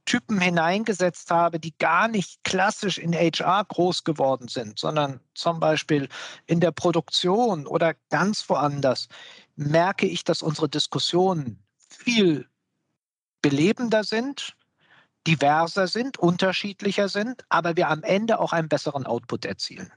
[0.05, 6.10] Typen hineingesetzt habe, die gar nicht klassisch in HR groß geworden sind, sondern zum Beispiel
[6.45, 9.08] in der Produktion oder ganz woanders,
[9.55, 12.47] merke ich, dass unsere Diskussionen viel
[13.41, 14.55] belebender sind,
[15.27, 19.91] diverser sind, unterschiedlicher sind, aber wir am Ende auch einen besseren Output erzielen.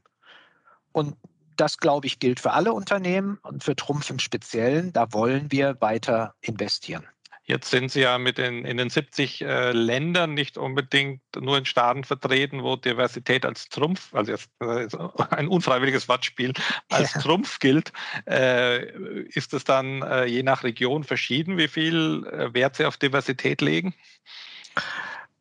[0.92, 1.16] Und
[1.60, 4.92] das, glaube ich, gilt für alle Unternehmen und für Trumpf im Speziellen.
[4.92, 7.06] Da wollen wir weiter investieren.
[7.48, 11.64] Jetzt sind Sie ja mit den, in den 70 äh, Ländern nicht unbedingt nur in
[11.64, 14.86] Staaten vertreten, wo Diversität als Trumpf, also jetzt, äh,
[15.30, 16.52] ein unfreiwilliges Wortspiel,
[16.90, 17.22] als ja.
[17.22, 17.90] Trumpf gilt.
[18.26, 18.90] Äh,
[19.28, 23.62] ist es dann äh, je nach Region verschieden, wie viel äh, Wert Sie auf Diversität
[23.62, 23.94] legen?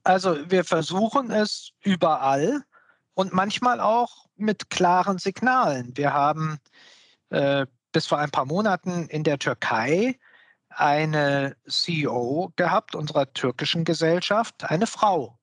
[0.06, 2.64] Also wir versuchen es überall
[3.16, 5.96] und manchmal auch mit klaren Signalen.
[5.96, 6.60] Wir haben
[7.30, 10.20] äh, bis vor ein paar Monaten in der Türkei
[10.70, 15.40] eine CEO gehabt unserer türkischen Gesellschaft, eine Frau.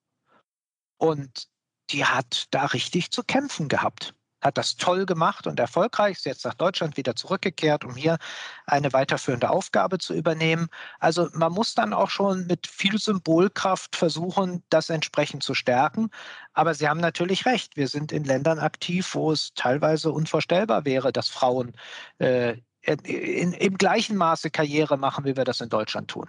[0.96, 1.48] Und
[1.90, 6.44] die hat da richtig zu kämpfen gehabt hat das toll gemacht und erfolgreich, ist jetzt
[6.44, 8.18] nach Deutschland wieder zurückgekehrt, um hier
[8.66, 10.68] eine weiterführende Aufgabe zu übernehmen.
[11.00, 16.10] Also man muss dann auch schon mit viel Symbolkraft versuchen, das entsprechend zu stärken.
[16.52, 21.10] Aber Sie haben natürlich recht, wir sind in Ländern aktiv, wo es teilweise unvorstellbar wäre,
[21.10, 21.72] dass Frauen
[22.18, 26.28] äh, in, im gleichen Maße Karriere machen, wie wir das in Deutschland tun.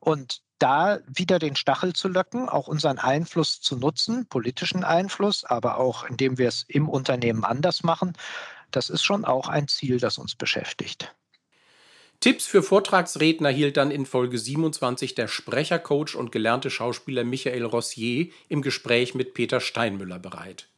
[0.00, 5.78] Und da wieder den Stachel zu löcken, auch unseren Einfluss zu nutzen, politischen Einfluss, aber
[5.78, 8.14] auch indem wir es im Unternehmen anders machen,
[8.70, 11.14] das ist schon auch ein Ziel, das uns beschäftigt.
[12.20, 18.28] Tipps für Vortragsredner hielt dann in Folge 27 der Sprechercoach und gelernte Schauspieler Michael Rossier
[18.48, 20.68] im Gespräch mit Peter Steinmüller bereit.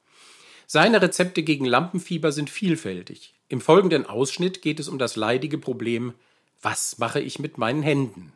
[0.69, 3.35] Seine Rezepte gegen Lampenfieber sind vielfältig.
[3.49, 6.15] Im folgenden Ausschnitt geht es um das leidige Problem,
[6.63, 8.33] was mache ich mit meinen Händen?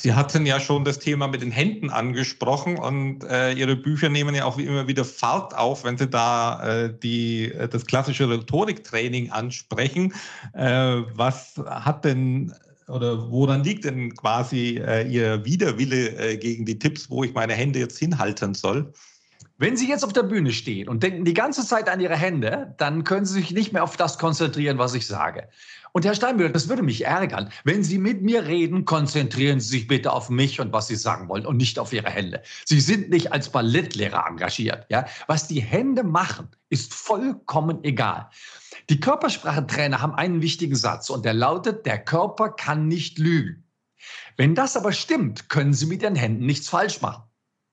[0.00, 4.34] Sie hatten ja schon das Thema mit den Händen angesprochen und äh, Ihre Bücher nehmen
[4.34, 9.30] ja auch immer wieder Fahrt auf, wenn Sie da äh, die, äh, das klassische Rhetoriktraining
[9.30, 10.14] ansprechen.
[10.54, 12.54] Äh, was hat denn
[12.88, 17.52] oder woran liegt denn quasi äh, Ihr Widerwille äh, gegen die Tipps, wo ich meine
[17.52, 18.90] Hände jetzt hinhalten soll?
[19.58, 22.74] Wenn Sie jetzt auf der Bühne stehen und denken die ganze Zeit an Ihre Hände,
[22.78, 25.50] dann können Sie sich nicht mehr auf das konzentrieren, was ich sage.
[25.92, 27.50] Und Herr Steinmüller, das würde mich ärgern.
[27.64, 31.28] Wenn Sie mit mir reden, konzentrieren Sie sich bitte auf mich und was Sie sagen
[31.28, 32.42] wollen und nicht auf Ihre Hände.
[32.64, 34.86] Sie sind nicht als Ballettlehrer engagiert.
[34.88, 35.06] Ja?
[35.26, 38.30] Was die Hände machen, ist vollkommen egal.
[38.88, 43.64] Die Körpersprachetrainer haben einen wichtigen Satz und der lautet, der Körper kann nicht lügen.
[44.36, 47.24] Wenn das aber stimmt, können Sie mit Ihren Händen nichts falsch machen.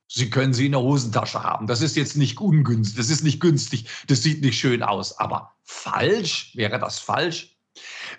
[0.09, 1.67] Sie können sie in der Hosentasche haben.
[1.67, 5.19] Das ist jetzt nicht ungünstig, das ist nicht günstig, das sieht nicht schön aus.
[5.19, 7.56] Aber falsch, wäre das falsch?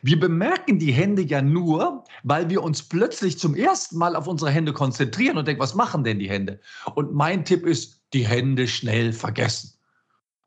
[0.03, 4.51] Wir bemerken die Hände ja nur, weil wir uns plötzlich zum ersten Mal auf unsere
[4.51, 6.61] Hände konzentrieren und denken, was machen denn die Hände?
[6.95, 9.75] Und mein Tipp ist, die Hände schnell vergessen.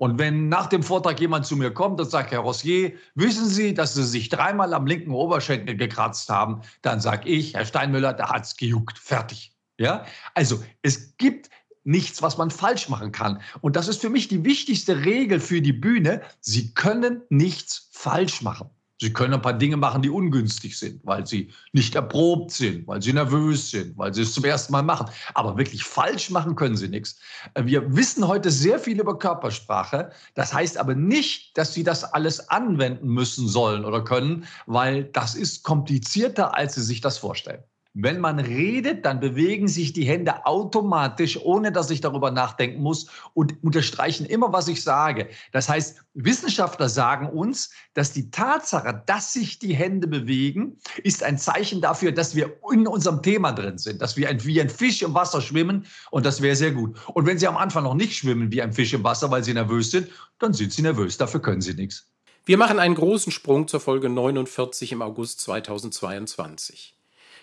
[0.02, 3.76] Und wenn nach dem Vortrag jemand zu mir kommt und sagt, Herr Rossier, wissen Sie,
[3.76, 8.30] dass Sie sich dreimal am linken Oberschenkel gekratzt haben, dann sage ich, Herr Steinmüller, da
[8.32, 8.98] hat es gejuckt.
[8.98, 9.54] Fertig.
[9.78, 10.06] Ja?
[10.34, 11.52] Also es gibt
[11.84, 13.42] nichts, was man falsch machen kann.
[13.62, 16.22] Und das ist für mich die wichtigste Regel für die Bühne.
[16.40, 18.72] Sie können nichts falsch machen.
[19.02, 23.02] Sie können ein paar Dinge machen, die ungünstig sind, weil sie nicht erprobt sind, weil
[23.02, 25.08] sie nervös sind, weil sie es zum ersten Mal machen.
[25.34, 27.20] Aber wirklich falsch machen können sie nichts.
[27.60, 30.12] Wir wissen heute sehr viel über Körpersprache.
[30.36, 35.34] Das heißt aber nicht, dass sie das alles anwenden müssen sollen oder können, weil das
[35.34, 37.64] ist komplizierter, als sie sich das vorstellen.
[37.94, 43.08] Wenn man redet, dann bewegen sich die Hände automatisch, ohne dass ich darüber nachdenken muss
[43.34, 45.28] und unterstreichen immer, was ich sage.
[45.52, 51.38] Das heißt, Wissenschaftler sagen uns, dass die Tatsache, dass sich die Hände bewegen, ist ein
[51.38, 55.02] Zeichen dafür, dass wir in unserem Thema drin sind, dass wir ein, wie ein Fisch
[55.02, 56.98] im Wasser schwimmen und das wäre sehr gut.
[57.14, 59.54] Und wenn Sie am Anfang noch nicht schwimmen wie ein Fisch im Wasser, weil Sie
[59.54, 60.08] nervös sind,
[60.40, 62.08] dann sind Sie nervös, dafür können Sie nichts.
[62.46, 66.96] Wir machen einen großen Sprung zur Folge 49 im August 2022.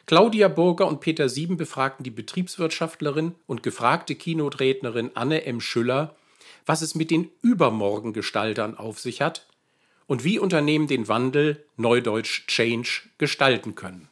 [0.08, 5.60] Claudia Burger und Peter Sieben befragten die Betriebswirtschaftlerin und gefragte Kinodrednerin Anne M.
[5.60, 6.16] Schüller,
[6.64, 9.46] was es mit den Übermorgengestaltern auf sich hat
[10.06, 14.08] und wie Unternehmen den Wandel, neudeutsch Change, gestalten können.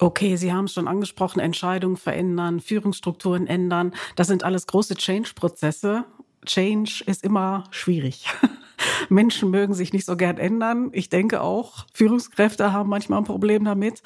[0.00, 3.94] Okay, Sie haben es schon angesprochen, Entscheidungen verändern, Führungsstrukturen ändern.
[4.16, 6.04] Das sind alles große Change-Prozesse.
[6.44, 8.26] Change ist immer schwierig.
[9.08, 10.90] Menschen mögen sich nicht so gern ändern.
[10.92, 14.02] Ich denke auch, Führungskräfte haben manchmal ein Problem damit.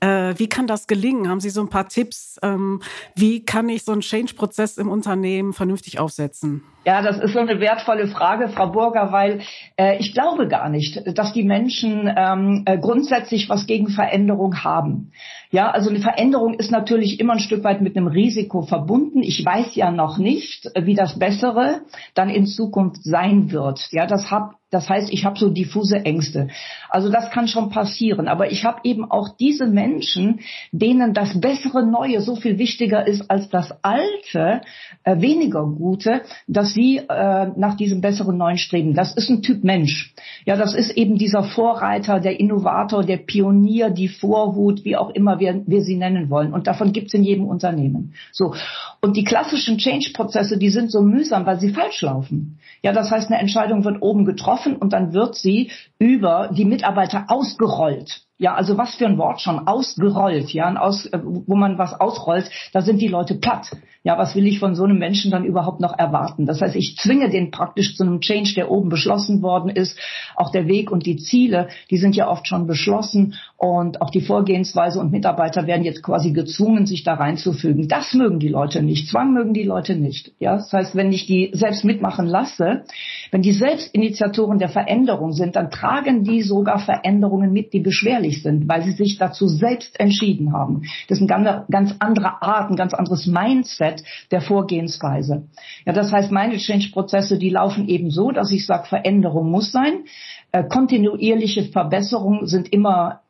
[0.00, 1.28] Äh, wie kann das gelingen?
[1.28, 2.38] Haben Sie so ein paar Tipps?
[2.42, 2.80] Ähm,
[3.14, 6.62] wie kann ich so einen Change-Prozess im Unternehmen vernünftig aufsetzen?
[6.84, 9.40] Ja, das ist so eine wertvolle Frage, Frau Burger, weil
[9.76, 15.12] äh, ich glaube gar nicht, dass die Menschen ähm, äh, grundsätzlich was gegen Veränderung haben.
[15.50, 19.22] Ja, also eine Veränderung ist natürlich immer ein Stück weit mit einem Risiko verbunden.
[19.22, 21.82] Ich weiß ja noch nicht, wie das Bessere
[22.14, 23.88] dann in Zukunft sein wird.
[23.90, 26.48] Ja, das hab, das heißt, ich habe so diffuse Ängste.
[26.88, 28.28] Also das kann schon passieren.
[28.28, 33.30] Aber ich habe eben auch diese Menschen, denen das bessere Neue so viel wichtiger ist
[33.30, 34.60] als das Alte,
[35.04, 38.94] äh, weniger Gute, dass sie äh, nach diesem besseren Neuen streben.
[38.94, 40.14] Das ist ein Typ Mensch.
[40.44, 45.40] Ja, das ist eben dieser Vorreiter, der Innovator, der Pionier, die Vorhut, wie auch immer
[45.40, 46.52] wir, wir sie nennen wollen.
[46.52, 48.14] Und davon gibt es in jedem Unternehmen.
[48.32, 48.54] So.
[49.02, 52.58] Und die klassischen Change-Prozesse, die sind so mühsam, weil sie falsch laufen.
[52.82, 57.24] Ja, das heißt, eine Entscheidung wird oben getroffen und dann wird sie über die Mitarbeiter
[57.28, 58.26] ausgerollt.
[58.40, 62.50] Ja, also was für ein Wort schon, ausgerollt, ja, aus, äh, wo man was ausrollt,
[62.72, 63.70] da sind die Leute platt.
[64.02, 66.46] Ja, was will ich von so einem Menschen dann überhaupt noch erwarten?
[66.46, 69.98] Das heißt, ich zwinge den praktisch zu einem Change, der oben beschlossen worden ist.
[70.36, 74.22] Auch der Weg und die Ziele, die sind ja oft schon beschlossen und auch die
[74.22, 77.88] Vorgehensweise und Mitarbeiter werden jetzt quasi gezwungen, sich da reinzufügen.
[77.88, 79.10] Das mögen die Leute nicht.
[79.10, 80.32] Zwang mögen die Leute nicht.
[80.38, 82.84] Ja, das heißt, wenn ich die selbst mitmachen lasse,
[83.32, 88.29] wenn die selbst Initiatoren der Veränderung sind, dann tragen die sogar Veränderungen mit, die beschwerlich
[88.42, 90.82] sind, weil sie sich dazu selbst entschieden haben.
[91.08, 95.48] Das ist eine ganz andere Art, ein ganz anderes Mindset der Vorgehensweise.
[95.84, 100.04] Ja, das heißt, meine Change-Prozesse, die laufen eben so, dass ich sage, Veränderung muss sein.
[100.52, 103.20] Äh, kontinuierliche Verbesserungen sind immer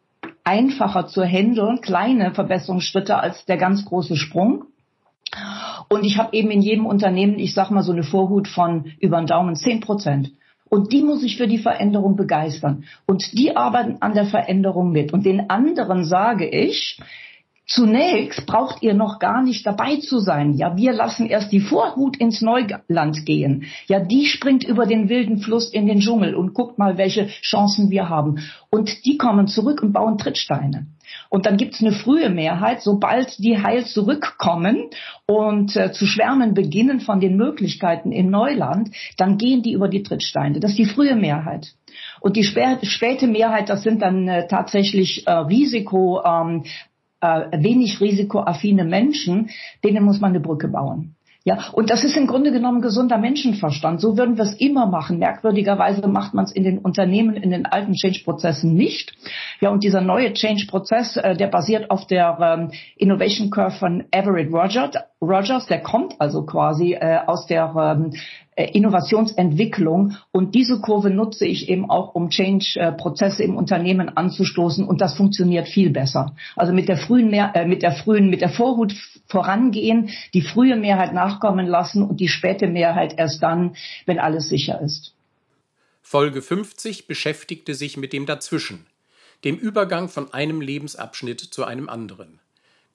[0.44, 4.64] einfacher zu handeln, kleine Verbesserungsschritte als der ganz große Sprung.
[5.88, 9.18] Und ich habe eben in jedem Unternehmen, ich sag mal so eine Vorhut von über
[9.18, 10.32] den Daumen 10 Prozent.
[10.70, 12.84] Und die muss ich für die Veränderung begeistern.
[13.06, 15.12] Und die arbeiten an der Veränderung mit.
[15.12, 16.98] Und den anderen sage ich,
[17.70, 20.54] Zunächst braucht ihr noch gar nicht dabei zu sein.
[20.54, 23.66] Ja, wir lassen erst die Vorhut ins Neuland gehen.
[23.86, 27.88] Ja, die springt über den wilden Fluss in den Dschungel und guckt mal, welche Chancen
[27.90, 28.40] wir haben.
[28.70, 30.86] Und die kommen zurück und bauen Trittsteine.
[31.30, 34.90] Und dann gibt's eine frühe Mehrheit, sobald die heil zurückkommen
[35.26, 40.02] und äh, zu schwärmen beginnen von den Möglichkeiten in Neuland, dann gehen die über die
[40.02, 40.58] Trittsteine.
[40.58, 41.72] Das ist die frühe Mehrheit.
[42.20, 46.64] Und die späte Mehrheit, das sind dann äh, tatsächlich äh, Risiko, ähm,
[47.20, 49.50] äh, wenig risikoaffine Menschen,
[49.84, 51.14] denen muss man eine Brücke bauen.
[51.42, 54.00] Ja, und das ist im Grunde genommen gesunder Menschenverstand.
[54.00, 55.18] So würden wir es immer machen.
[55.18, 59.14] Merkwürdigerweise macht man es in den Unternehmen, in den alten Change-Prozessen nicht.
[59.60, 64.52] Ja, und dieser neue Change-Prozess, äh, der basiert auf der ähm, Innovation Curve von Everett
[64.52, 64.96] Rogers.
[65.22, 68.14] Rogers, der kommt also quasi äh, aus der ähm,
[68.56, 70.16] äh, Innovationsentwicklung.
[70.32, 74.86] Und diese Kurve nutze ich eben auch, um Change-Prozesse im Unternehmen anzustoßen.
[74.86, 76.34] Und das funktioniert viel besser.
[76.56, 78.94] Also mit der frühen, Mehr äh, mit der frühen, mit der Vorhut
[79.26, 84.80] vorangehen, die frühe Mehrheit nachkommen lassen und die späte Mehrheit erst dann, wenn alles sicher
[84.80, 85.14] ist.
[86.00, 88.86] Folge 50 beschäftigte sich mit dem Dazwischen,
[89.44, 92.40] dem Übergang von einem Lebensabschnitt zu einem anderen.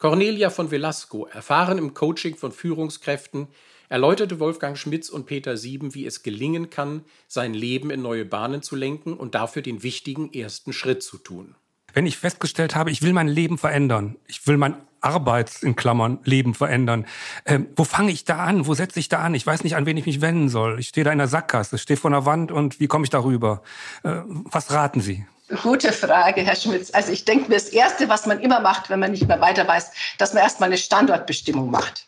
[0.06, 3.48] Cornelia von Velasco, erfahren im Coaching von Führungskräften,
[3.89, 8.62] erläuterte Wolfgang Schmitz und Peter Sieben, wie es gelingen kann, sein Leben in neue Bahnen
[8.62, 11.56] zu lenken und dafür den wichtigen ersten Schritt zu tun.
[11.96, 16.20] Wenn ich festgestellt habe, ich will mein Leben verändern, ich will mein Arbeits in Klammern
[16.24, 17.08] Leben verändern,
[17.48, 18.68] ähm, wo fange ich da an?
[18.68, 19.34] Wo setze ich da an?
[19.34, 20.80] Ich weiß nicht, an wen ich mich wenden soll.
[20.80, 23.63] Ich stehe da in der Sackgasse, stehe vor einer Wand und wie komme ich darüber?
[24.04, 25.26] Äh, was raten Sie?
[25.62, 26.90] Gute Frage, Herr Schmitz.
[26.92, 29.68] Also ich denke mir, das Erste, was man immer macht, wenn man nicht mehr weiter
[29.68, 32.08] weiß, dass man erstmal eine Standortbestimmung macht.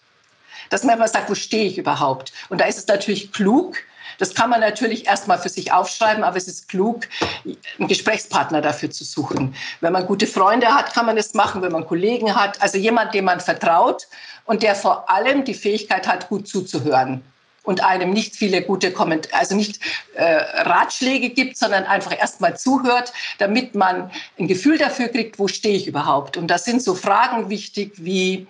[0.71, 2.34] Dass man immer sagt, wo stehe ich überhaupt?
[2.50, 3.78] Und da ist es natürlich klug,
[4.17, 7.08] das kann man natürlich erstmal für sich aufschreiben, aber es ist klug,
[7.45, 9.54] einen Gesprächspartner dafür zu suchen.
[9.82, 13.13] Wenn man gute Freunde hat, kann man es machen, wenn man Kollegen hat, also jemand,
[13.13, 14.08] dem man vertraut
[14.45, 17.23] und der vor allem die Fähigkeit hat, gut zuzuhören
[17.67, 19.82] und einem nicht viele gute Kommentare, also nicht
[20.15, 25.75] äh, Ratschläge gibt, sondern einfach erstmal zuhört, damit man ein Gefühl dafür kriegt, wo stehe
[25.75, 26.37] ich überhaupt.
[26.37, 28.48] Und da sind so Fragen wichtig wie,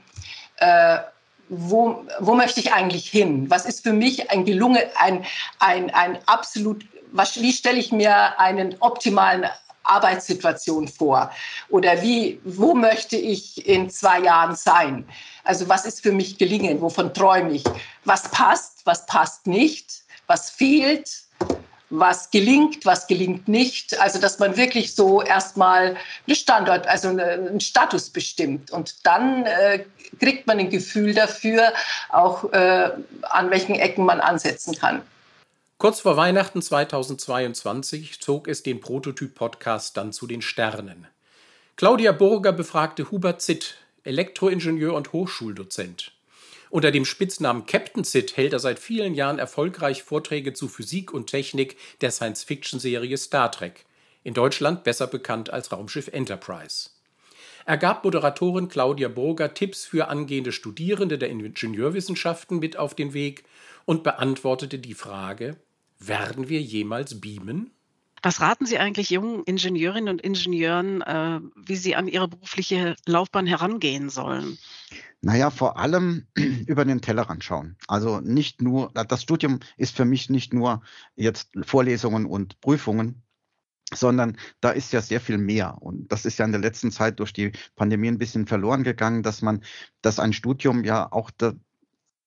[0.57, 0.99] äh,
[1.49, 3.49] wo, wo möchte ich eigentlich hin?
[3.49, 5.25] Was ist für mich ein gelungen, ein,
[5.57, 9.47] ein, ein absolut, was, wie stelle ich mir einen optimalen
[9.81, 11.31] Arbeitssituation vor?
[11.69, 15.07] Oder wie, wo möchte ich in zwei Jahren sein?
[15.47, 16.81] Also was ist für mich gelingen?
[16.81, 17.63] Wovon träume ich?
[18.05, 18.81] Was passt?
[18.85, 20.03] Was passt nicht?
[20.27, 21.27] Was fehlt?
[21.89, 23.99] was gelingt, was gelingt nicht.
[23.99, 25.95] Also dass man wirklich so erstmal
[26.27, 28.71] einen Standort, also einen Status bestimmt.
[28.71, 29.85] Und dann äh,
[30.19, 31.71] kriegt man ein Gefühl dafür,
[32.09, 32.91] auch äh,
[33.21, 35.01] an welchen Ecken man ansetzen kann.
[35.77, 41.07] Kurz vor Weihnachten 2022 zog es den Prototyp-Podcast dann zu den Sternen.
[41.75, 43.75] Claudia Burger befragte Hubert Zitt,
[44.07, 46.13] Elektroingenieur und Hochschuldozent.
[46.69, 51.27] Unter dem Spitznamen Captain Sid hält er seit vielen Jahren erfolgreich Vorträge zu Physik und
[51.27, 53.85] Technik der Science-Fiction-Serie Star Trek,
[54.23, 56.89] in Deutschland besser bekannt als Raumschiff Enterprise.
[57.65, 63.43] Er gab Moderatorin Claudia Burger Tipps für angehende Studierende der Ingenieurwissenschaften mit auf den Weg
[63.85, 65.57] und beantwortete die Frage,
[65.99, 67.71] werden wir jemals beamen?
[68.21, 73.45] Was raten Sie eigentlich jungen Ingenieurinnen und Ingenieuren, äh, wie sie an ihre berufliche Laufbahn
[73.45, 74.57] herangehen sollen?
[75.21, 76.27] Naja, vor allem
[76.67, 77.75] über den Tellerrand schauen.
[77.87, 80.81] Also nicht nur, das Studium ist für mich nicht nur
[81.15, 83.23] jetzt Vorlesungen und Prüfungen,
[83.93, 85.81] sondern da ist ja sehr viel mehr.
[85.81, 89.23] Und das ist ja in der letzten Zeit durch die Pandemie ein bisschen verloren gegangen,
[89.23, 89.63] dass man,
[90.01, 91.53] dass ein Studium ja auch da,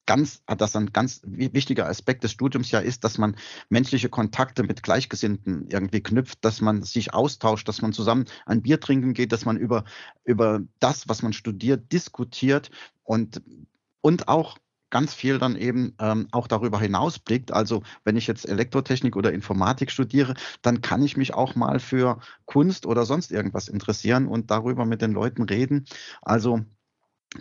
[0.07, 3.37] ganz, dass ein ganz wichtiger Aspekt des Studiums ja ist, dass man
[3.69, 8.81] menschliche Kontakte mit Gleichgesinnten irgendwie knüpft, dass man sich austauscht, dass man zusammen ein Bier
[8.81, 9.85] trinken geht, dass man über,
[10.25, 12.71] über das, was man studiert, diskutiert
[13.05, 13.43] und,
[14.01, 14.59] und auch
[14.91, 17.53] ganz viel dann eben ähm, auch darüber hinausblickt.
[17.53, 22.19] Also wenn ich jetzt Elektrotechnik oder Informatik studiere, dann kann ich mich auch mal für
[22.45, 25.87] Kunst oder sonst irgendwas interessieren und darüber mit den Leuten reden.
[26.21, 26.65] Also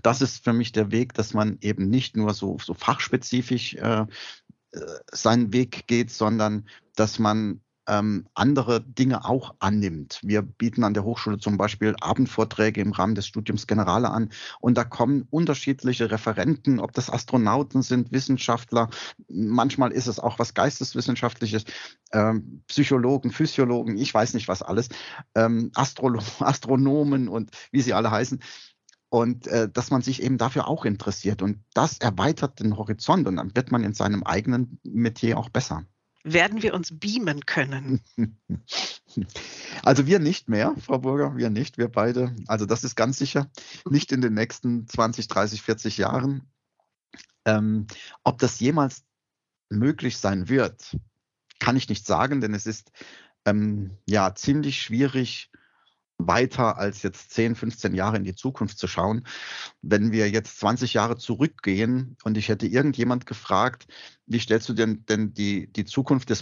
[0.03, 4.01] das ist für mich der Weg, dass man eben nicht nur so, so fachspezifisch äh,
[4.01, 4.05] äh,
[5.11, 10.19] seinen Weg geht, sondern dass man ähm, andere Dinge auch annimmt.
[10.21, 14.29] Wir bieten an der Hochschule zum Beispiel Abendvorträge im Rahmen des Studiums Generale an
[14.61, 18.89] und da kommen unterschiedliche Referenten, ob das Astronauten sind, Wissenschaftler,
[19.27, 21.65] manchmal ist es auch was Geisteswissenschaftliches,
[22.13, 24.89] ähm, Psychologen, Physiologen, ich weiß nicht was alles,
[25.33, 28.39] ähm, Astro Astronomen und wie sie alle heißen
[29.09, 31.41] und äh, dass man sich eben dafür auch interessiert.
[31.41, 35.83] Und das erweitert den Horizont und dann wird man in seinem eigenen Metier auch besser.
[36.23, 38.01] Werden wir uns beamen können?
[39.81, 42.35] Also wir nicht mehr, Frau Burger, wir nicht, wir beide.
[42.45, 43.49] Also das ist ganz sicher
[43.89, 46.51] nicht in den nächsten 20, 30, 40 Jahren.
[47.45, 47.87] Ähm,
[48.23, 49.03] ob das jemals
[49.69, 50.95] möglich sein wird,
[51.59, 52.91] kann ich nicht sagen, denn es ist
[53.45, 55.49] ähm, ja ziemlich schwierig,
[56.19, 59.25] weiter als jetzt 10, 15 Jahre in die Zukunft zu schauen.
[59.81, 63.87] Wenn wir jetzt 20 Jahre zurückgehen und ich hätte irgendjemand gefragt,
[64.27, 66.41] wie stellst du denn, denn die, die Zukunft des,